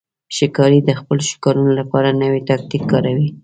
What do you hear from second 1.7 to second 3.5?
لپاره نوی تاکتیک کاروي.